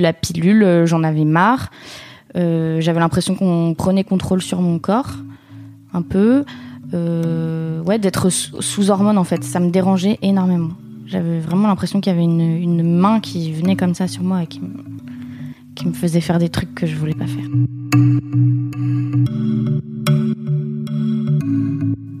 [0.00, 1.70] La pilule, euh, j'en avais marre.
[2.36, 5.10] Euh, J'avais l'impression qu'on prenait contrôle sur mon corps,
[5.92, 6.44] un peu.
[6.94, 10.70] Euh, ouais, d'être sous hormones en fait, ça me dérangeait énormément.
[11.06, 14.46] J'avais vraiment l'impression qu'il y avait une, main qui venait comme ça sur moi et
[14.46, 14.68] qui me,
[15.74, 17.48] qui me faisait faire des trucs que je voulais pas faire.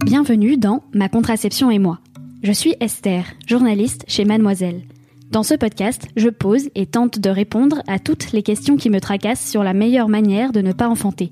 [0.04, 2.00] Bienvenue dans Ma contraception et moi.
[2.42, 4.82] Je suis Esther, journaliste chez Mademoiselle.
[5.30, 8.98] Dans ce podcast, je pose et tente de répondre à toutes les questions qui me
[8.98, 11.28] tracassent sur la meilleure manière de ne pas enfanter.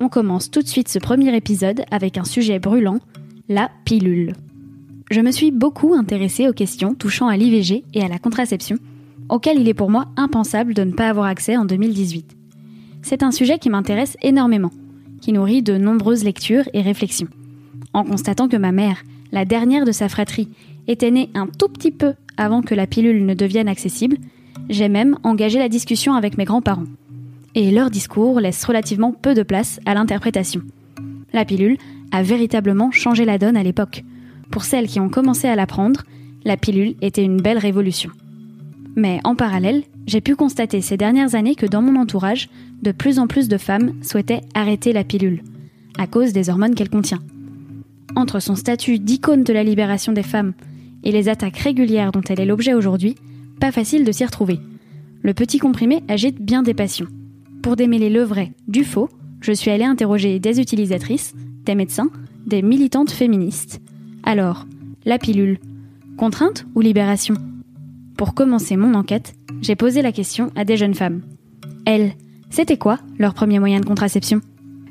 [0.00, 3.00] On commence tout de suite ce premier épisode avec un sujet brûlant,
[3.50, 4.32] la pilule.
[5.10, 8.78] Je me suis beaucoup intéressée aux questions touchant à l'IVG et à la contraception,
[9.28, 12.34] auxquelles il est pour moi impensable de ne pas avoir accès en 2018.
[13.02, 14.70] C'est un sujet qui m'intéresse énormément,
[15.20, 17.28] qui nourrit de nombreuses lectures et réflexions.
[17.92, 19.02] En constatant que ma mère,
[19.34, 20.48] la dernière de sa fratrie,
[20.86, 24.16] était née un tout petit peu avant que la pilule ne devienne accessible,
[24.70, 26.84] j'ai même engagé la discussion avec mes grands-parents
[27.56, 30.62] et leur discours laisse relativement peu de place à l'interprétation.
[31.32, 31.78] La pilule
[32.12, 34.04] a véritablement changé la donne à l'époque.
[34.52, 36.02] Pour celles qui ont commencé à la prendre,
[36.44, 38.10] la pilule était une belle révolution.
[38.94, 42.48] Mais en parallèle, j'ai pu constater ces dernières années que dans mon entourage,
[42.82, 45.42] de plus en plus de femmes souhaitaient arrêter la pilule,
[45.98, 47.20] à cause des hormones qu'elle contient.
[48.16, 50.52] Entre son statut d'icône de la libération des femmes
[51.02, 53.16] et les attaques régulières dont elle est l'objet aujourd'hui,
[53.60, 54.60] pas facile de s'y retrouver.
[55.22, 57.08] Le petit comprimé agite bien des passions.
[57.62, 59.08] Pour démêler le vrai du faux,
[59.40, 61.34] je suis allée interroger des utilisatrices,
[61.64, 62.10] des médecins,
[62.46, 63.80] des militantes féministes.
[64.22, 64.66] Alors,
[65.04, 65.58] la pilule,
[66.16, 67.34] contrainte ou libération?
[68.16, 71.22] Pour commencer mon enquête, j'ai posé la question à des jeunes femmes.
[71.84, 72.12] Elles,
[72.50, 74.40] c'était quoi leur premier moyen de contraception?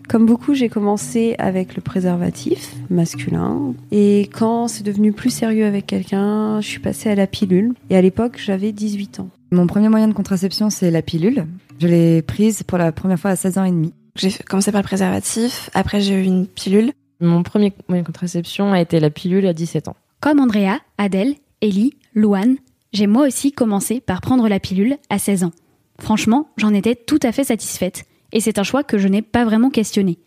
[0.08, 3.74] Comme beaucoup, j'ai commencé avec le préservatif masculin.
[3.92, 7.74] Et quand c'est devenu plus sérieux avec quelqu'un, je suis passée à la pilule.
[7.90, 9.30] Et à l'époque, j'avais 18 ans.
[9.52, 11.46] Mon premier moyen de contraception, c'est la pilule.
[11.80, 13.94] Je l'ai prise pour la première fois à 16 ans et demi.
[14.16, 16.92] J'ai commencé par le préservatif, après j'ai eu une pilule.
[17.20, 19.96] Mon premier moyen de contraception a été la pilule à 17 ans.
[20.20, 22.58] Comme Andrea, Adèle, Ellie, Louane,
[22.92, 25.52] j'ai moi aussi commencé par prendre la pilule à 16 ans.
[26.00, 29.46] Franchement, j'en étais tout à fait satisfaite, et c'est un choix que je n'ai pas
[29.46, 30.18] vraiment questionné.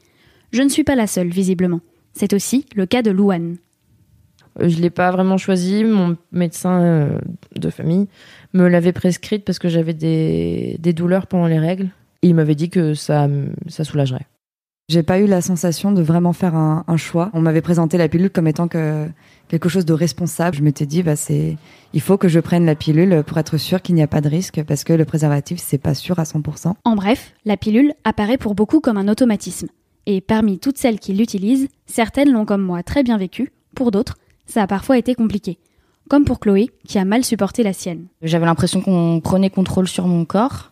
[0.52, 1.80] Je ne suis pas la seule, visiblement.
[2.14, 3.56] C'est aussi le cas de Louane.
[4.60, 5.84] Euh, je ne l'ai pas vraiment choisi.
[5.84, 7.18] Mon médecin euh,
[7.54, 8.06] de famille
[8.54, 11.88] me l'avait prescrite parce que j'avais des, douleurs pendant les règles.
[12.22, 13.28] Et il m'avait dit que ça,
[13.66, 14.26] ça soulagerait.
[14.88, 17.30] J'ai pas eu la sensation de vraiment faire un, choix.
[17.32, 19.08] On m'avait présenté la pilule comme étant que
[19.48, 20.56] quelque chose de responsable.
[20.56, 21.56] Je m'étais dit, bah c'est,
[21.92, 24.28] il faut que je prenne la pilule pour être sûr qu'il n'y a pas de
[24.28, 26.74] risque parce que le préservatif c'est pas sûr à 100%.
[26.84, 29.66] En bref, la pilule apparaît pour beaucoup comme un automatisme.
[30.06, 33.50] Et parmi toutes celles qui l'utilisent, certaines l'ont comme moi très bien vécu.
[33.74, 35.58] Pour d'autres, ça a parfois été compliqué.
[36.08, 38.06] Comme pour Chloé, qui a mal supporté la sienne.
[38.22, 40.70] J'avais l'impression qu'on prenait contrôle sur mon corps,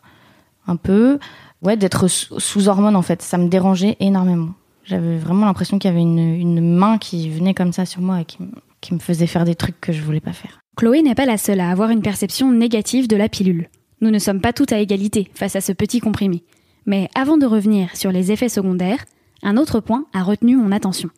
[0.69, 1.19] un peu.
[1.64, 3.22] Ouais, d'être sous hormones en fait.
[3.22, 4.50] Ça me dérangeait énormément.
[4.84, 8.25] J'avais vraiment l'impression qu'il y avait une, main qui venait comme ça sur moi et
[8.26, 8.38] qui,
[8.82, 10.60] qui me faisait faire des trucs que je voulais pas faire.
[10.76, 13.70] Chloé n'est pas la seule à avoir une perception négative de la pilule.
[14.03, 16.44] Nous ne sommes pas toutes à égalité face à ce petit comprimé.
[16.84, 19.04] Mais avant de revenir sur les effets secondaires,
[19.42, 21.08] un autre point a retenu mon attention.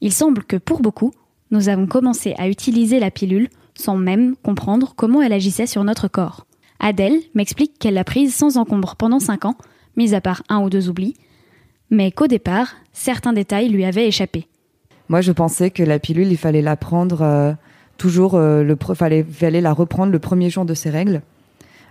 [0.00, 1.12] Il semble que pour beaucoup,
[1.52, 6.08] nous avons commencé à utiliser la pilule sans même comprendre comment elle agissait sur notre
[6.08, 6.46] corps.
[6.80, 9.56] Adèle m'explique qu'elle l'a prise sans encombre pendant 5 ans,
[9.96, 11.14] mis à part un ou deux oublis,
[11.90, 14.46] mais qu'au départ, certains détails lui avaient échappé.
[15.08, 17.52] Moi, je pensais que la pilule, il fallait la prendre euh,
[17.96, 21.22] toujours, euh, fallait, fallait la reprendre le premier jour de ses règles,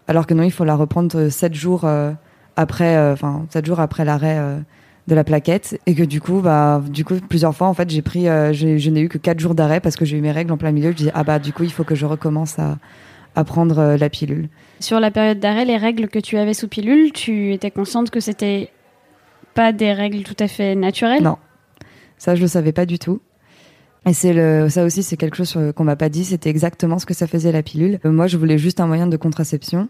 [0.08, 2.12] alors que non, il faut la reprendre 7 jours euh,
[2.56, 4.64] après, enfin 7 jours après l'arrêt
[5.08, 5.80] de la plaquette.
[5.86, 8.90] Et que du coup bah du coup plusieurs fois en fait j'ai pris euh, je
[8.90, 10.92] n'ai eu que quatre jours d'arrêt parce que j'ai eu mes règles en plein milieu.
[10.92, 12.78] Je disais ah bah du coup il faut que je recommence à,
[13.36, 14.50] à prendre euh, la pilule
[14.80, 18.20] sur la période d'arrêt les règles que tu avais sous pilule tu étais consciente que
[18.20, 18.70] c'était
[19.54, 21.24] pas des règles tout à fait naturelles?
[21.24, 21.38] Non
[22.18, 23.22] ça je le savais pas du tout
[24.08, 26.26] et c'est le, ça aussi, c'est quelque chose qu'on m'a pas dit.
[26.26, 28.00] C'était exactement ce que ça faisait la pilule.
[28.06, 29.90] Euh, moi, je voulais juste un moyen de contraception.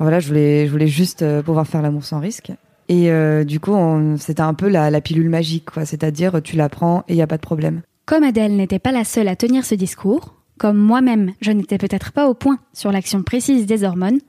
[0.00, 2.50] Voilà, je voulais, je voulais juste pouvoir faire l'amour sans risque.
[2.88, 3.74] Et euh, du coup,
[4.18, 5.84] c'était un peu la, pilule magique, quoi.
[5.84, 7.82] C'est-à-dire, tu la prends et il n'y a pas de problème.
[8.06, 12.12] Comme Adèle n'était pas la seule à tenir ce discours, Comme moi-même, je n'étais peut-être
[12.12, 14.20] pas au point sur l'action précise des hormones,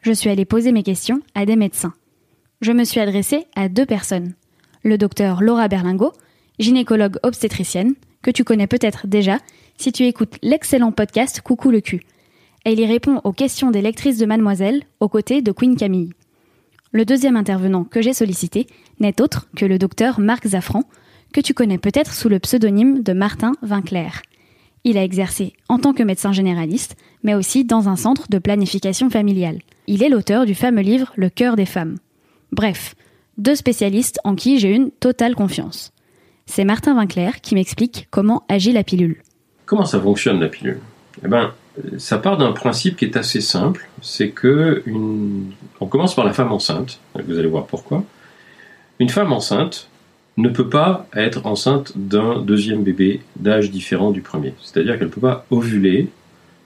[0.00, 1.94] je suis allée poser mes questions à des médecins.
[2.60, 4.34] Je me suis adressée à deux personnes.
[4.82, 6.12] Le docteur Laura Berlingo,
[6.58, 9.38] gynécologue obstétricienne, que tu connais peut-être déjà
[9.76, 12.02] si tu écoutes l'excellent podcast Coucou le cul.
[12.64, 16.12] Elle y répond aux questions des lectrices de Mademoiselle aux côtés de Queen Camille.
[16.92, 18.66] Le deuxième intervenant que j'ai sollicité
[19.00, 20.84] n'est autre que le docteur Marc Zaffran,
[21.32, 24.22] que tu connais peut-être sous le pseudonyme de Martin Vinclair.
[24.86, 29.08] Il a exercé en tant que médecin généraliste, mais aussi dans un centre de planification
[29.08, 29.60] familiale.
[29.86, 31.96] Il est l'auteur du fameux livre Le cœur des femmes.
[32.52, 32.94] Bref,
[33.38, 35.92] deux spécialistes en qui j'ai une totale confiance.
[36.44, 39.22] C'est Martin Vinclair qui m'explique comment agit la pilule.
[39.64, 40.80] Comment ça fonctionne la pilule?
[41.24, 41.52] Eh ben,
[41.96, 44.84] ça part d'un principe qui est assez simple, c'est que
[45.80, 47.00] on commence par la femme enceinte.
[47.26, 48.04] Vous allez voir pourquoi.
[48.98, 49.88] Une femme enceinte
[50.36, 54.54] ne peut pas être enceinte d'un deuxième bébé d'âge différent du premier.
[54.60, 56.08] C'est-à-dire qu'elle ne peut pas ovuler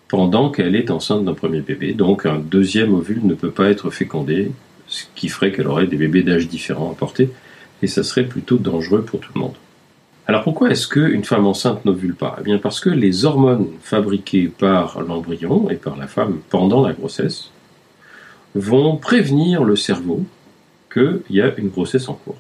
[0.09, 1.93] pendant qu'elle est enceinte d'un premier bébé.
[1.93, 4.53] Donc un deuxième ovule ne peut pas être fécondé,
[4.87, 7.31] ce qui ferait qu'elle aurait des bébés d'âge différent à porter,
[7.83, 9.55] et ça serait plutôt dangereux pour tout le monde.
[10.27, 12.37] Alors pourquoi est-ce qu'une femme enceinte n'ovule pas?
[12.41, 16.93] Eh bien parce que les hormones fabriquées par l'embryon et par la femme pendant la
[16.93, 17.51] grossesse
[18.55, 20.25] vont prévenir le cerveau
[20.93, 22.37] qu'il y a une grossesse en cours.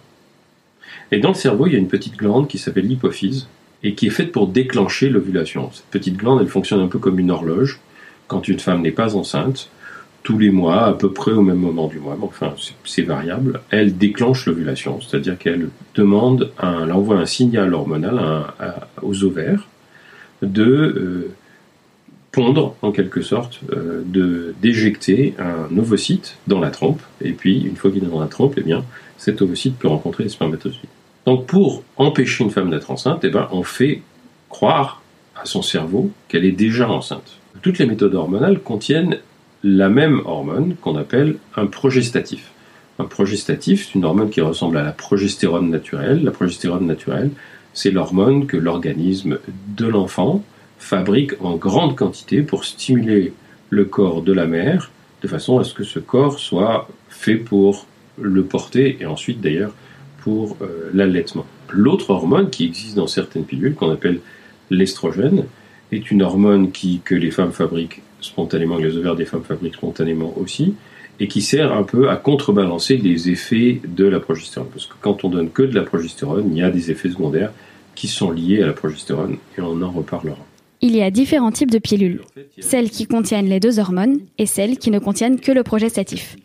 [1.10, 3.48] Et dans le cerveau, il y a une petite glande qui s'appelle l'hypophyse
[3.82, 5.70] et qui est faite pour déclencher l'ovulation.
[5.72, 7.80] Cette petite glande, elle fonctionne un peu comme une horloge.
[8.26, 9.70] Quand une femme n'est pas enceinte,
[10.22, 13.96] tous les mois, à peu près au même moment du mois, enfin c'est variable, elle
[13.96, 18.20] déclenche l'ovulation, c'est-à-dire qu'elle demande, elle envoie un signal hormonal
[19.00, 19.66] aux ovaires
[20.42, 21.30] de euh,
[22.30, 27.76] pondre en quelque sorte, euh, de d'éjecter un ovocyte dans la trompe, et puis une
[27.76, 28.84] fois qu'il est dans la trompe, eh bien
[29.18, 30.88] cet ovocyte peut rencontrer les spermatozoïdes.
[31.26, 34.00] Donc pour empêcher une femme d'être enceinte, eh ben, on fait
[34.48, 35.02] croire
[35.36, 37.38] à son cerveau qu'elle est déjà enceinte.
[37.60, 39.18] Toutes les méthodes hormonales contiennent
[39.62, 42.50] la même hormone qu'on appelle un progestatif.
[42.98, 46.24] Un progestatif, c'est une hormone qui ressemble à la progestérone naturelle.
[46.24, 47.30] La progestérone naturelle,
[47.74, 49.38] c'est l'hormone que l'organisme
[49.76, 50.42] de l'enfant
[50.78, 53.32] fabrique en grande quantité pour stimuler
[53.70, 54.90] le corps de la mère,
[55.22, 57.86] de façon à ce que ce corps soit fait pour
[58.20, 59.72] le porter et ensuite d'ailleurs
[60.20, 61.46] pour euh, l'allaitement.
[61.70, 64.20] L'autre hormone qui existe dans certaines pilules, qu'on appelle
[64.70, 65.44] l'estrogène,
[65.92, 70.34] est une hormone qui, que les femmes fabriquent spontanément, les ovaires des femmes fabriquent spontanément
[70.36, 70.74] aussi,
[71.20, 74.68] et qui sert un peu à contrebalancer les effets de la progestérone.
[74.72, 77.52] Parce que quand on donne que de la progestérone, il y a des effets secondaires
[77.94, 80.38] qui sont liés à la progestérone, et on en reparlera.
[80.80, 82.20] Il y a différents types de pilules,
[82.60, 86.36] celles qui contiennent les deux hormones et celles qui ne contiennent que le progestatif.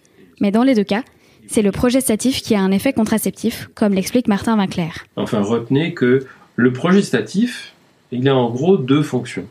[0.41, 1.03] Mais dans les deux cas,
[1.47, 5.05] c'est le progestatif qui a un effet contraceptif, comme l'explique Martin Vinclair.
[5.15, 6.25] Enfin, retenez que
[6.55, 7.73] le progestatif,
[8.11, 9.47] il a en gros deux fonctions.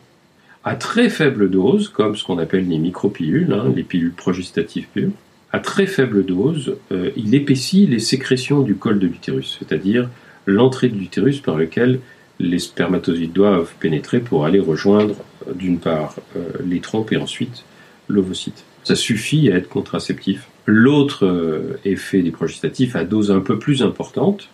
[0.65, 5.11] À très faible dose, comme ce qu'on appelle les micropilules, hein, les pilules progestatives pures,
[5.53, 10.09] à très faible dose, euh, il épaissit les sécrétions du col de l'utérus, c'est-à-dire
[10.47, 12.00] l'entrée de l'utérus par lequel
[12.38, 15.17] les spermatozoïdes doivent pénétrer pour aller rejoindre
[15.47, 17.65] euh, d'une part euh, les trompes et ensuite
[18.09, 18.65] l'ovocyte.
[18.85, 20.49] Ça suffit à être contraceptif.
[20.67, 24.49] L'autre euh, effet des progestatifs à dose un peu plus importante,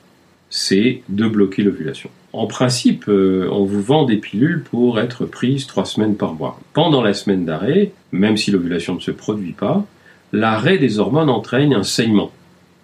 [0.50, 2.10] c'est de bloquer l'ovulation.
[2.32, 6.58] En principe, euh, on vous vend des pilules pour être prises trois semaines par mois.
[6.72, 9.84] Pendant la semaine d'arrêt, même si l'ovulation ne se produit pas,
[10.32, 12.30] l'arrêt des hormones entraîne un saignement.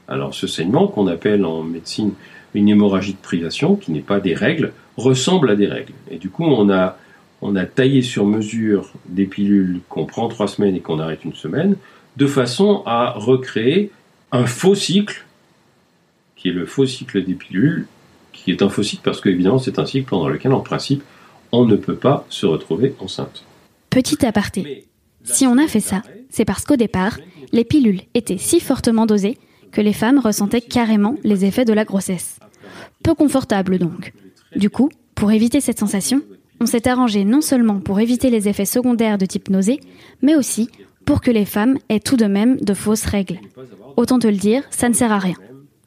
[0.09, 2.13] Alors ce saignement, qu'on appelle en médecine
[2.55, 5.93] une hémorragie de privation, qui n'est pas des règles, ressemble à des règles.
[6.11, 6.99] Et du coup, on a,
[7.43, 11.35] on a taillé sur mesure des pilules qu'on prend trois semaines et qu'on arrête une
[11.35, 11.77] semaine
[12.17, 13.91] de façon à recréer
[14.33, 15.25] un faux cycle,
[16.37, 17.87] qui est le faux cycle des pilules,
[18.33, 21.03] qui est un faux cycle parce qu'évidemment c'est un cycle pendant lequel en principe
[21.53, 23.45] on ne peut pas se retrouver enceinte.
[23.91, 24.87] Petit aparté.
[25.23, 27.19] Si on a fait ça, c'est parce qu'au départ,
[27.53, 29.39] les pilules étaient si fortement dosées
[29.73, 32.39] que les femmes ressentaient carrément les effets de la grossesse.
[33.03, 34.13] Peu confortable donc.
[34.57, 36.23] Du coup, pour éviter cette sensation,
[36.61, 39.81] on s'est arrangé non seulement pour éviter les effets secondaires de type nausée,
[40.23, 40.71] mais aussi
[41.05, 43.39] pour que les femmes aient tout de même de fausses règles.
[43.97, 45.37] Autant te le dire, ça ne sert à rien.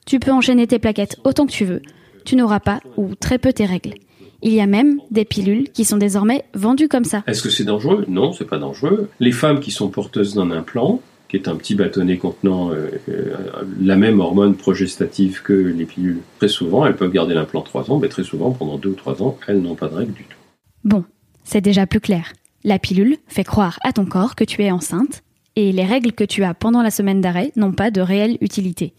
[0.06, 1.82] Tu peux enchaîner tes plaquettes autant que tu veux,
[2.26, 3.94] tu n'auras pas ou très peu tes règles.
[4.42, 7.24] Il y a même des pilules qui sont désormais vendues comme ça.
[7.26, 8.06] Est-ce que c'est dangereux?
[8.08, 9.10] Non, c'est pas dangereux.
[9.20, 13.36] Les femmes qui sont porteuses d'un implant, qui est un petit bâtonnet contenant euh, euh,
[13.82, 18.00] la même hormone progestative que les pilules, très souvent, elles peuvent garder l'implant 3 ans,
[18.00, 20.38] mais très souvent, pendant 2 ou 3 ans, elles n'ont pas de règles du tout.
[20.84, 21.04] Bon,
[21.44, 22.34] c'est déjà plus clair.
[22.64, 25.24] La pilule fait croire à ton corps que tu es enceinte,
[25.56, 28.94] et les règles que tu as pendant la semaine d'arrêt n'ont pas de réelle utilité.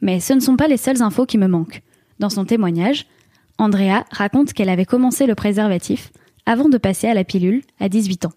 [0.00, 1.82] Mais ce ne sont pas les seules infos qui me manquent.
[2.18, 3.06] Dans son témoignage,
[3.58, 6.12] Andrea raconte qu'elle avait commencé le préservatif
[6.46, 8.32] avant de passer à la pilule à 18 ans.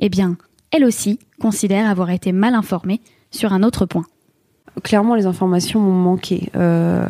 [0.00, 0.36] Eh bien,
[0.70, 3.00] elle aussi considère avoir été mal informée
[3.30, 4.06] sur un autre point.
[4.82, 6.50] Clairement, les informations m'ont manqué.
[6.56, 7.06] Euh,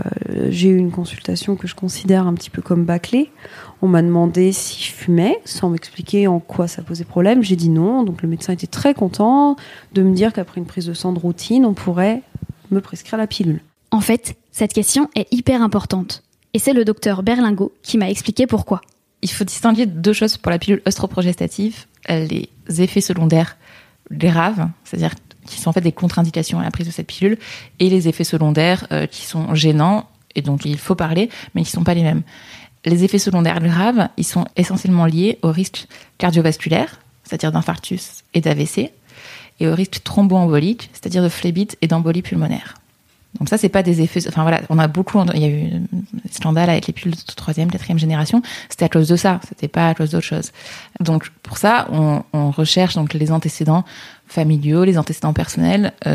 [0.49, 3.31] j'ai eu une consultation que je considère un petit peu comme bâclée.
[3.83, 7.43] On m'a demandé si je fumais, sans m'expliquer en quoi ça posait problème.
[7.43, 8.03] J'ai dit non.
[8.03, 9.57] Donc le médecin était très content
[9.93, 12.23] de me dire qu'après une prise de sang de routine, on pourrait
[12.71, 13.61] me prescrire la pilule.
[13.91, 16.23] En fait, cette question est hyper importante.
[16.55, 18.81] Et c'est le docteur Berlingot qui m'a expliqué pourquoi.
[19.23, 21.87] Il faut distinguer deux choses pour la pilule œstroprogestative.
[22.09, 23.57] Les effets secondaires
[24.11, 25.15] graves, c'est-à-dire
[25.49, 27.39] qui sont en fait des contre-indications à la prise de cette pilule,
[27.81, 31.69] et les effets secondaires euh, qui sont gênants et dont il faut parler, mais qui
[31.69, 32.23] ne sont pas les mêmes.
[32.85, 35.87] Les effets secondaires graves, ils sont essentiellement liés au risque
[36.19, 38.93] cardiovasculaire, c'est-à-dire d'infarctus et d'AVC,
[39.61, 42.75] et au risque thromboembolique, c'est-à-dire de phlébite et d'embolie pulmonaire.
[43.39, 44.27] Donc ça, c'est pas des effets.
[44.27, 45.23] Enfin voilà, on a beaucoup.
[45.35, 48.43] Il y a eu des scandales avec les pilules de troisième, quatrième génération.
[48.69, 49.41] C'était à cause de ça.
[49.49, 50.53] C'était pas à cause d'autre chose.
[51.01, 53.85] Donc pour ça, on, on, recherche donc les antécédents
[54.27, 55.93] familiaux, les antécédents personnels.
[56.07, 56.15] Euh...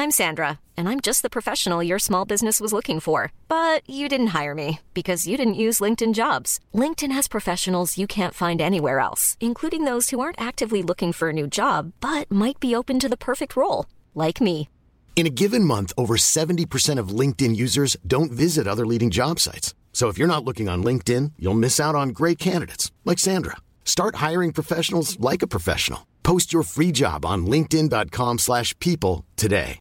[0.00, 3.32] I'm Sandra, and I'm just the professional your small business was looking for.
[3.48, 6.60] But you didn't hire me because you didn't use LinkedIn Jobs.
[6.72, 11.30] LinkedIn has professionals you can't find anywhere else, including those who aren't actively looking for
[11.30, 13.86] a new job but might be open to the perfect role,
[14.18, 14.68] like me.
[15.16, 19.74] In a given month, over 70% of LinkedIn users don't visit other leading job sites.
[19.92, 23.56] So if you're not looking on LinkedIn, you'll miss out on great candidates like Sandra.
[23.84, 26.06] Start hiring professionals like a professional.
[26.22, 29.80] Post your free job on linkedin.com/people today.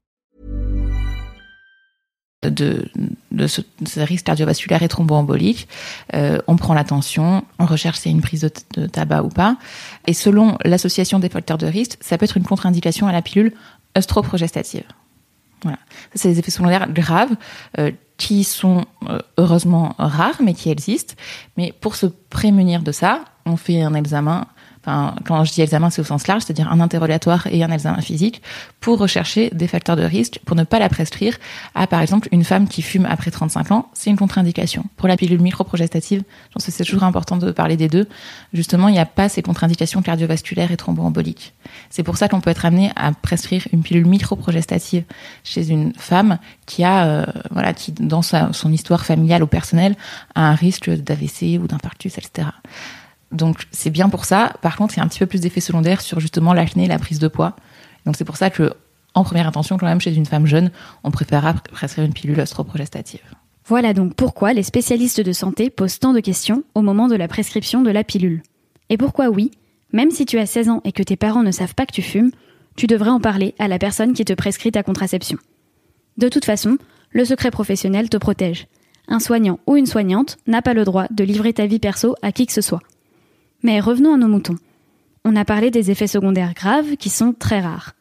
[2.44, 2.90] De,
[3.32, 5.68] de ce, ce, risque cardiovasculaire et thromboembolique,
[6.14, 9.58] euh, on prend l'attention, on recherche si c'est une prise de, de, tabac ou pas.
[10.06, 13.54] Et selon l'association des facteurs de risque, ça peut être une contre-indication à la pilule
[13.98, 14.86] œstroprogestative.
[15.64, 15.80] Voilà.
[16.14, 17.36] C'est des effets secondaires graves
[17.80, 21.16] euh, qui sont euh, heureusement rares, mais qui existent.
[21.58, 24.46] Mais pour se prémunir de ça, on fait un examen
[24.88, 28.00] Enfin, quand je dis examen, c'est au sens large, c'est-à-dire un interrogatoire et un examen
[28.00, 28.42] physique
[28.80, 31.38] pour rechercher des facteurs de risque pour ne pas la prescrire
[31.76, 33.90] à, par exemple, une femme qui fume après 35 ans.
[33.94, 34.86] C'est une contre-indication.
[34.96, 38.08] Pour la pilule microprogestative, je pense que c'est toujours important de parler des deux.
[38.54, 41.54] Justement, il n'y a pas ces contre-indications cardiovasculaires et thromboemboliques.
[41.90, 45.04] C'est pour ça qu'on peut être amené à prescrire une pilule microprogestative
[45.44, 49.98] chez une femme qui a, euh, voilà, qui, dans sa, son histoire familiale ou personnelle,
[50.34, 52.48] a un risque d'AVC ou d'infarctus, etc.
[53.32, 54.54] Donc c'est bien pour ça.
[54.62, 56.88] Par contre, il y a un petit peu plus d'effets secondaires sur justement l'acné et
[56.88, 57.56] la prise de poids.
[58.06, 58.74] Donc c'est pour ça que,
[59.14, 60.72] en première intention, quand même chez une femme jeune,
[61.04, 63.22] on préférera prescrire une pilule œstroprogestative.
[63.66, 67.28] Voilà donc pourquoi les spécialistes de santé posent tant de questions au moment de la
[67.28, 68.42] prescription de la pilule.
[68.90, 69.52] Et pourquoi oui,
[69.92, 72.02] même si tu as 16 ans et que tes parents ne savent pas que tu
[72.02, 72.32] fumes,
[72.78, 75.38] tu devrais en parler à la personne qui te prescrit ta contraception.
[76.18, 76.78] De toute façon,
[77.12, 78.68] le secret professionnel te protège.
[79.10, 82.32] Un soignant ou une soignante n'a pas le droit de livrer ta vie perso à
[82.32, 82.82] qui que ce soit.
[83.64, 84.56] Mais revenons à nos moutons.
[85.26, 87.94] On a parlé des effets secondaires graves qui sont très rares.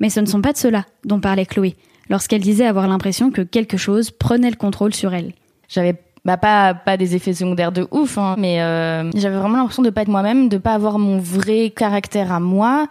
[0.00, 1.76] Mais ce ne sont pas de cela dont parlait Chloé
[2.10, 5.32] lorsqu'elle disait avoir l'impression que quelque chose prenait le contrôle sur elle.
[5.68, 5.94] J'avais
[6.24, 9.90] bah pas pas des effets secondaires de ouf hein, mais euh, j'avais vraiment l'impression de
[9.90, 12.88] pas être moi-même, de pas avoir mon vrai caractère à moi.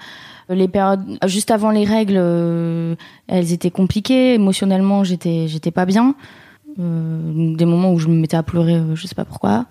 [0.50, 2.96] Les périodes juste avant les règles, euh,
[3.28, 4.36] elles étaient compliquées.
[4.36, 6.16] Émotionnellement, j'étais j'étais pas bien.
[6.80, 9.66] Euh, des moments où je me mettais à pleurer, euh, je sais pas pourquoi.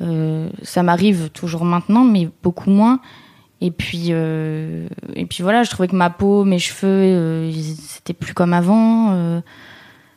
[0.00, 3.00] Euh, ça m'arrive toujours maintenant, mais beaucoup moins.
[3.60, 8.14] Et puis, euh, et puis voilà, je trouvais que ma peau, mes cheveux, euh, c'était
[8.14, 9.12] plus comme avant.
[9.12, 9.40] Euh,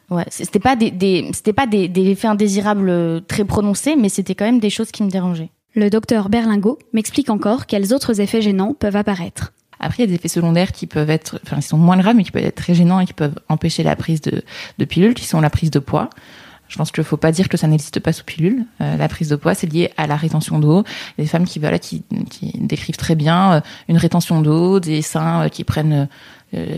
[0.09, 4.35] ouais, c'était pas des, des c'était pas des, des, effets indésirables très prononcés, mais c'était
[4.35, 5.49] quand même des choses qui me dérangeaient.
[5.75, 9.51] Le docteur Berlingot m'explique encore quels autres effets gênants peuvent apparaître.
[9.79, 12.15] Après, il y a des effets secondaires qui peuvent être, enfin, ils sont moins graves,
[12.15, 14.43] mais qui peuvent être très gênants et qui peuvent empêcher la prise de,
[14.77, 16.09] de pilules, qui sont la prise de poids.
[16.73, 18.65] Je pense qu'il faut pas dire que ça n'existe pas sous pilule.
[18.81, 20.83] Euh, la prise de poids, c'est lié à la rétention d'eau.
[21.19, 22.01] Des femmes qui, voilà, qui,
[22.31, 26.07] qui décrivent très bien euh, une rétention d'eau, des seins euh, qui prennent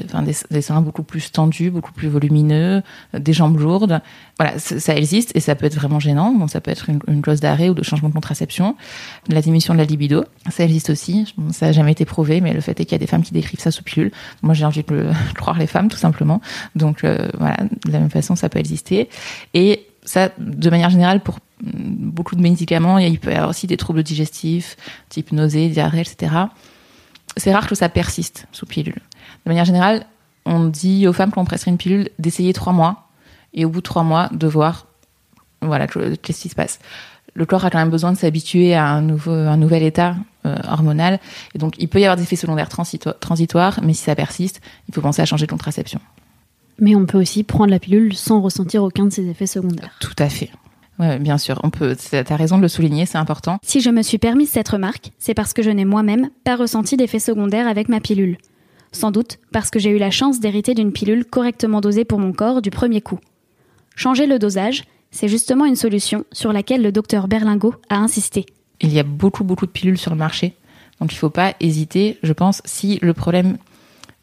[0.05, 2.82] enfin, des, des, seins beaucoup plus tendus, beaucoup plus volumineux,
[3.13, 4.01] euh, des jambes lourdes.
[4.39, 6.34] Voilà, ça existe et ça peut être vraiment gênant.
[6.34, 8.75] Donc ça peut être une, une clause d'arrêt ou de changement de contraception.
[9.29, 11.34] La diminution de la libido, ça existe aussi.
[11.51, 13.34] Ça n'a jamais été prouvé, mais le fait est qu'il y a des femmes qui
[13.34, 14.12] décrivent ça sous pilule.
[14.41, 16.41] Moi, j'ai envie de le, croire les femmes, tout simplement.
[16.75, 19.10] Donc euh, voilà, de la même façon, ça peut exister.
[19.53, 23.77] Et ça, de manière générale, pour beaucoup de médicaments, il peut y avoir aussi des
[23.77, 24.77] troubles digestifs,
[25.10, 26.36] type nausée, diarrhée, etc.
[27.38, 29.01] C'est rare que ça persiste sous pilule.
[29.45, 30.05] De manière générale,
[30.45, 33.07] on dit aux femmes qu'on prescrit une pilule d'essayer trois mois
[33.53, 34.87] et au bout de trois mois de voir
[35.61, 36.79] voilà qu'est-ce qui se passe.
[37.33, 40.55] Le corps a quand même besoin de s'habituer à un nouveau un nouvel état euh,
[40.67, 41.19] hormonal
[41.53, 44.61] et donc il peut y avoir des effets secondaires transito transitoires, mais si ça persiste,
[44.87, 45.99] il faut penser à changer de contraception.
[46.79, 49.95] Mais on peut aussi prendre la pilule sans ressentir aucun de ces effets secondaires.
[49.99, 50.51] Tout à fait.
[50.99, 51.95] Ouais, bien sûr, on peut.
[52.09, 53.59] T'as raison de le souligner, c'est important.
[53.63, 56.95] Si je me suis permis cette remarque, c'est parce que je n'ai moi-même pas ressenti
[56.95, 58.37] d'effet secondaire avec ma pilule.
[58.95, 62.31] Sans doute parce que j'ai eu la chance d'hériter d'une pilule correctement dosée pour mon
[62.31, 63.19] corps du premier coup.
[63.97, 68.45] Changer le dosage, c'est justement une solution sur laquelle le docteur Berlingot a insisté.
[68.79, 70.55] Il y a beaucoup, beaucoup de pilules sur le marché.
[71.01, 73.57] Donc il ne faut pas hésiter, je pense, si le problème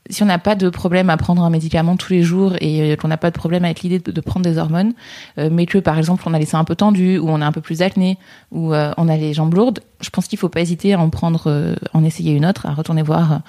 [0.08, 3.08] si on n'a pas de problème à prendre un médicament tous les jours et qu'on
[3.08, 4.94] n'a pas de problème avec l'idée de, prendre des hormones,
[5.38, 7.46] euh, mais que par exemple on a les seins un peu tendus ou on a
[7.46, 8.18] un peu plus acné
[8.50, 11.08] ou euh, on a les jambes lourdes, je pense qu'il faut pas hésiter à en
[11.08, 13.42] prendre, euh, en essayer une autre, à retourner voir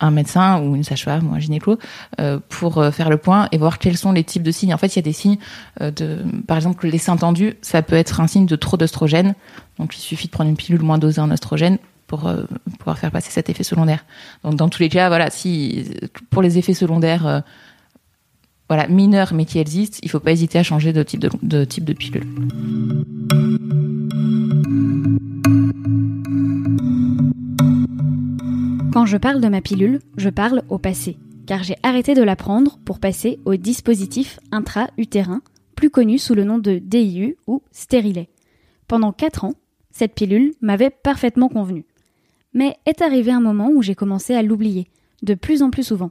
[0.00, 1.78] un médecin ou une sage-femme ou un gynéco
[2.48, 4.74] pour faire le point et voir quels sont les types de signes.
[4.74, 5.38] En fait, il y a des signes
[5.80, 9.34] de, par exemple, les seins tendus, ça peut être un signe de trop d'oestrogène.
[9.78, 12.44] Donc, il suffit de prendre une pilule moins dosée en oestrogène pour euh,
[12.78, 14.04] pouvoir faire passer cet effet secondaire.
[14.44, 15.90] Donc dans tous les cas, voilà, si
[16.30, 17.40] pour les effets secondaires euh,
[18.68, 21.92] voilà, mineurs mais qui existent, il ne faut pas hésiter à changer de type de
[21.92, 22.26] pilule.
[28.96, 32.34] Quand je parle de ma pilule, je parle au passé, car j'ai arrêté de la
[32.34, 35.42] prendre pour passer au dispositif intra-utérin,
[35.74, 38.30] plus connu sous le nom de DIU ou stérilet.
[38.88, 39.52] Pendant 4 ans,
[39.90, 41.84] cette pilule m'avait parfaitement convenu.
[42.54, 44.86] Mais est arrivé un moment où j'ai commencé à l'oublier,
[45.22, 46.10] de plus en plus souvent.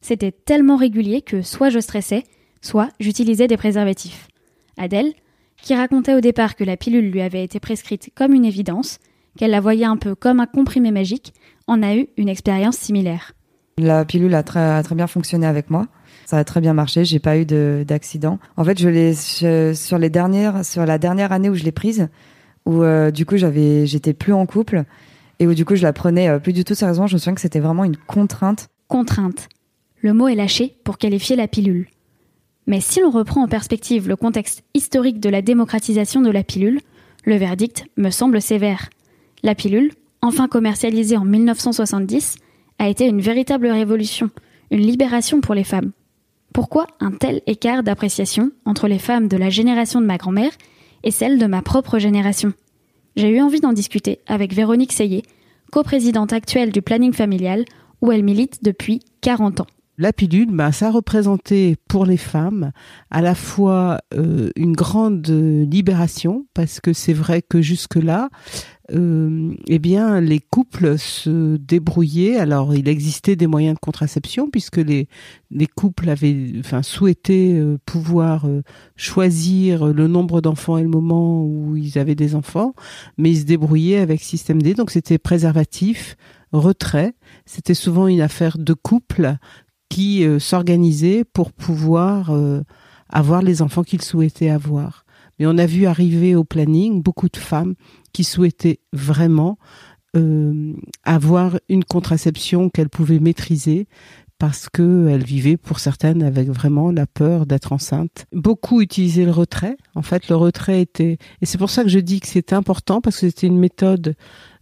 [0.00, 2.24] C'était tellement régulier que soit je stressais,
[2.60, 4.26] soit j'utilisais des préservatifs.
[4.78, 5.14] Adèle,
[5.62, 8.98] qui racontait au départ que la pilule lui avait été prescrite comme une évidence,
[9.38, 11.32] qu'elle la voyait un peu comme un comprimé magique,
[11.66, 13.32] en a eu une expérience similaire.
[13.78, 15.86] La pilule a très, très bien fonctionné avec moi.
[16.24, 17.04] Ça a très bien marché.
[17.04, 18.38] J'ai pas eu d'accident.
[18.56, 19.14] En fait, je l'ai
[19.74, 22.08] sur les dernières, sur la dernière année où je l'ai prise,
[22.64, 24.84] où euh, du coup j'avais, j'étais plus en couple
[25.38, 27.06] et où du coup je la prenais euh, plus du tout sérieusement.
[27.06, 28.68] Je me souviens que c'était vraiment une contrainte.
[28.88, 29.48] Contrainte.
[30.00, 31.88] Le mot est lâché pour qualifier la pilule.
[32.66, 36.80] Mais si l'on reprend en perspective le contexte historique de la démocratisation de la pilule,
[37.24, 38.88] le verdict me semble sévère.
[39.42, 39.92] La pilule,
[40.22, 42.36] enfin commercialisée en 1970,
[42.78, 44.30] a été une véritable révolution,
[44.70, 45.92] une libération pour les femmes.
[46.52, 50.52] Pourquoi un tel écart d'appréciation entre les femmes de la génération de ma grand-mère
[51.02, 52.52] et celle de ma propre génération?
[53.16, 55.22] J'ai eu envie d'en discuter avec Véronique Seyé,
[55.72, 57.64] coprésidente actuelle du planning familial,
[58.02, 59.66] où elle milite depuis 40 ans.
[59.98, 62.72] La pilule, bah, ça représentait pour les femmes
[63.10, 68.28] à la fois euh, une grande libération, parce que c'est vrai que jusque-là,
[68.92, 72.36] euh, eh bien, les couples se débrouillaient.
[72.36, 75.08] Alors, il existait des moyens de contraception puisque les,
[75.50, 78.62] les couples avaient, enfin, souhaité euh, pouvoir euh,
[78.94, 82.74] choisir le nombre d'enfants et le moment où ils avaient des enfants,
[83.18, 84.74] mais ils se débrouillaient avec système D.
[84.74, 86.16] Donc, c'était préservatif,
[86.52, 87.14] retrait.
[87.44, 89.36] C'était souvent une affaire de couple
[89.88, 92.32] qui euh, s'organisaient pour pouvoir
[93.08, 95.06] avoir les enfants qu'ils souhaitaient avoir.
[95.38, 97.74] Mais on a vu arriver au planning beaucoup de femmes
[98.16, 99.58] qui souhaitaient vraiment
[100.16, 100.72] euh,
[101.04, 103.88] avoir une contraception qu'elles pouvaient maîtriser
[104.38, 108.24] parce qu'elles vivaient pour certaines avec vraiment la peur d'être enceinte.
[108.32, 109.76] Beaucoup utilisaient le retrait.
[109.94, 111.18] En fait, le retrait était...
[111.42, 114.14] Et c'est pour ça que je dis que c'était important parce que c'était une méthode,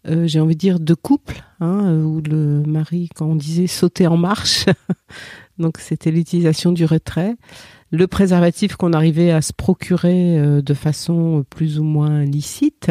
[0.09, 4.09] euh, j'ai envie de dire, de couple, hein, où le mari, quand on disait sauter
[4.09, 4.67] en marche,
[5.59, 7.37] donc c'était l'utilisation du retrait
[7.95, 12.91] le préservatif qu'on arrivait à se procurer euh, de façon plus ou moins licite.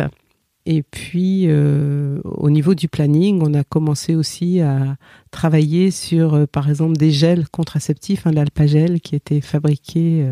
[0.65, 4.95] Et puis, euh, au niveau du planning, on a commencé aussi à
[5.31, 10.25] travailler sur, euh, par exemple, des gels contraceptifs, hein, l'alpagel qui était fabriqué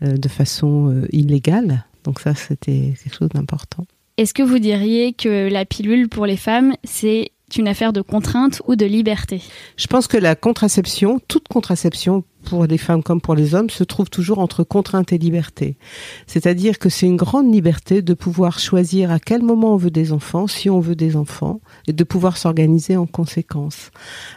[0.00, 1.84] de façon illégale.
[2.04, 3.84] Donc ça, c'était quelque chose d'important.
[4.16, 8.60] Est-ce que vous diriez que la pilule pour les femmes, c'est une affaire de contrainte
[8.66, 9.40] ou de liberté?
[9.76, 13.84] Je pense que la contraception, toute contraception pour les femmes comme pour les hommes, se
[13.84, 15.76] trouve toujours entre contrainte et liberté.
[16.26, 20.12] C'est-à-dire que c'est une grande liberté de pouvoir choisir à quel moment on veut des
[20.12, 23.90] enfants, si on veut des enfants, et de pouvoir s'organiser en conséquence.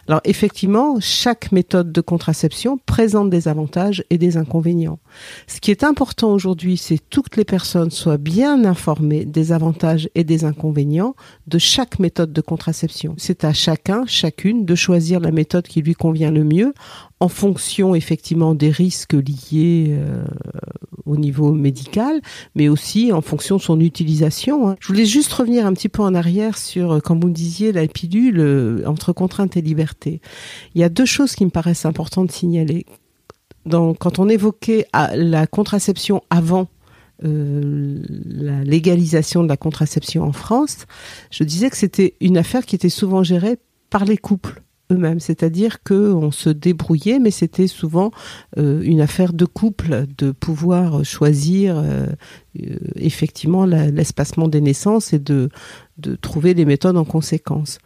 [0.08, 5.00] Alors effectivement, chaque méthode de contraception présente des avantages et des inconvénients.
[5.48, 10.10] Ce qui est important aujourd'hui, c'est que toutes les personnes soient bien informées des avantages
[10.16, 11.16] et des inconvénients
[11.48, 13.16] de chaque méthode de contraception.
[13.18, 16.74] C'est à chacun, chacune, de choisir la méthode qui lui convient le mieux
[17.22, 20.26] en fonction effectivement des risques liés euh,
[21.06, 22.20] au niveau médical,
[22.56, 24.70] mais aussi en fonction de son utilisation.
[24.70, 24.76] Hein.
[24.80, 27.72] Je voulais juste revenir un petit peu en arrière sur, comme euh, vous me disiez,
[27.72, 30.20] la pilule euh, entre contrainte et liberté.
[30.74, 32.86] Il y a deux choses qui me paraissent importantes de signaler.
[33.70, 36.68] Quand on évoquait ah, la contraception avant
[37.24, 40.88] la légalisation de la contraception en France,
[41.30, 43.58] je disais que c'était une affaire qui était souvent gérée
[43.92, 48.12] par les couples eux-mêmes, c'est-à-dire que on se débrouillait, mais c'était souvent
[48.58, 52.08] euh, une affaire de couple de pouvoir choisir euh,
[52.62, 55.50] euh, effectivement l'espacement des naissances et de,
[55.98, 57.80] de trouver des méthodes en conséquence.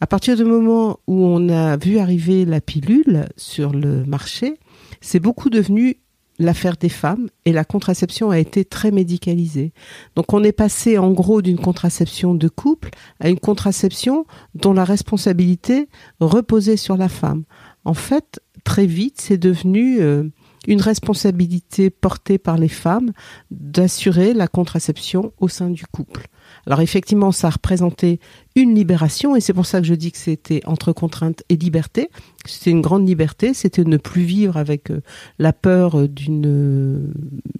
[0.00, 4.58] À partir du moment où on a vu arriver la pilule sur le marché,
[5.00, 5.96] c'est beaucoup devenu
[6.38, 9.72] l'affaire des femmes et la contraception a été très médicalisée.
[10.16, 14.84] Donc on est passé en gros d'une contraception de couple à une contraception dont la
[14.84, 15.88] responsabilité
[16.20, 17.44] reposait sur la femme.
[17.84, 20.24] En fait, très vite, c'est devenu euh,
[20.66, 23.12] une responsabilité portée par les femmes
[23.50, 26.28] d'assurer la contraception au sein du couple.
[26.66, 28.20] Alors effectivement, ça a représenté
[28.56, 32.10] une libération et c'est pour ça que je dis que c'était entre contrainte et liberté.
[32.46, 35.00] C'était une grande liberté, c'était ne plus vivre avec euh,
[35.38, 37.12] la peur d'une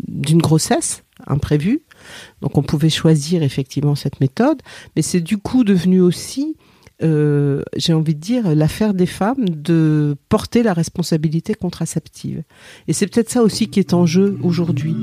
[0.08, 1.82] d'une grossesse imprévue.
[2.42, 4.62] Donc on pouvait choisir effectivement cette méthode,
[4.96, 6.56] mais c'est du coup devenu aussi
[7.02, 12.42] euh, j'ai envie de dire, l'affaire des femmes de porter la responsabilité contraceptive.
[12.88, 14.96] Et c'est peut-être ça aussi qui est en jeu aujourd'hui.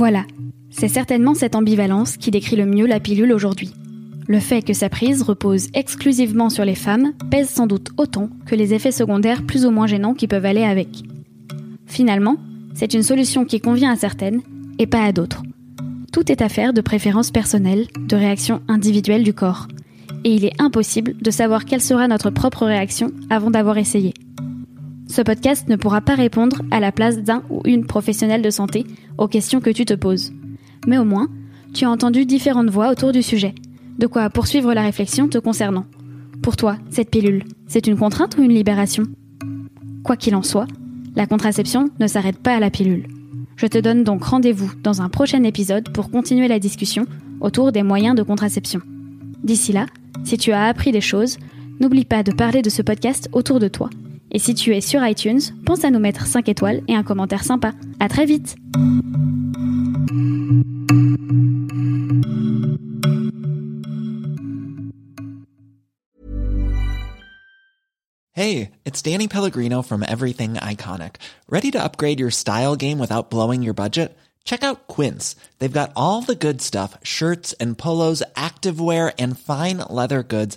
[0.00, 0.24] Voilà,
[0.70, 3.74] c'est certainement cette ambivalence qui décrit le mieux la pilule aujourd'hui.
[4.28, 8.54] Le fait que sa prise repose exclusivement sur les femmes pèse sans doute autant que
[8.54, 11.02] les effets secondaires plus ou moins gênants qui peuvent aller avec.
[11.84, 12.38] Finalement,
[12.72, 14.40] c'est une solution qui convient à certaines
[14.78, 15.42] et pas à d'autres.
[16.14, 19.68] Tout est affaire de préférences personnelles, de réactions individuelles du corps.
[20.24, 24.14] Et il est impossible de savoir quelle sera notre propre réaction avant d'avoir essayé.
[25.10, 28.86] Ce podcast ne pourra pas répondre à la place d'un ou une professionnelle de santé
[29.18, 30.32] aux questions que tu te poses.
[30.86, 31.26] Mais au moins,
[31.74, 33.52] tu as entendu différentes voix autour du sujet,
[33.98, 35.84] de quoi poursuivre la réflexion te concernant.
[36.44, 39.02] Pour toi, cette pilule, c'est une contrainte ou une libération?
[40.04, 40.68] Quoi qu'il en soit,
[41.16, 43.08] la contraception ne s'arrête pas à la pilule.
[43.56, 47.04] Je te donne donc rendez-vous dans un prochain épisode pour continuer la discussion
[47.40, 48.80] autour des moyens de contraception.
[49.42, 49.86] D'ici là,
[50.22, 51.36] si tu as appris des choses,
[51.80, 53.90] n'oublie pas de parler de ce podcast autour de toi
[54.30, 57.44] et si tu es sur iTunes, pense à nous mettre 5 étoiles et un commentaire
[57.44, 57.72] sympa.
[57.98, 58.56] À très vite!
[68.32, 71.16] Hey, it's Danny Pellegrino from Everything Iconic.
[71.50, 74.16] Ready to upgrade your style game without blowing your budget?
[74.44, 75.36] Check out Quince.
[75.58, 80.56] They've got all the good stuff shirts and polos, activewear, and fine leather goods